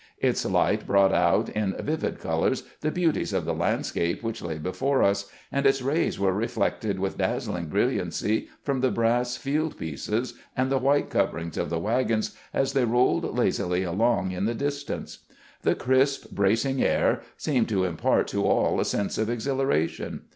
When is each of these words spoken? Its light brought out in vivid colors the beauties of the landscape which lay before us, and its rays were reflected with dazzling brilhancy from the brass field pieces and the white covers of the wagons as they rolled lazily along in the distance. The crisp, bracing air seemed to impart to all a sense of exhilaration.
Its 0.17 0.43
light 0.45 0.87
brought 0.87 1.13
out 1.13 1.47
in 1.49 1.75
vivid 1.79 2.19
colors 2.19 2.63
the 2.79 2.89
beauties 2.89 3.33
of 3.33 3.45
the 3.45 3.53
landscape 3.53 4.23
which 4.23 4.41
lay 4.41 4.57
before 4.57 5.03
us, 5.03 5.29
and 5.51 5.67
its 5.67 5.79
rays 5.79 6.19
were 6.19 6.33
reflected 6.33 6.97
with 6.99 7.19
dazzling 7.19 7.67
brilhancy 7.67 8.47
from 8.63 8.81
the 8.81 8.89
brass 8.89 9.37
field 9.37 9.77
pieces 9.77 10.33
and 10.57 10.71
the 10.71 10.79
white 10.79 11.11
covers 11.11 11.55
of 11.55 11.69
the 11.69 11.77
wagons 11.77 12.35
as 12.51 12.73
they 12.73 12.83
rolled 12.83 13.37
lazily 13.37 13.83
along 13.83 14.31
in 14.31 14.45
the 14.45 14.55
distance. 14.55 15.19
The 15.61 15.75
crisp, 15.75 16.31
bracing 16.31 16.81
air 16.81 17.21
seemed 17.37 17.69
to 17.69 17.83
impart 17.83 18.27
to 18.29 18.43
all 18.43 18.79
a 18.79 18.85
sense 18.85 19.19
of 19.19 19.29
exhilaration. 19.29 20.21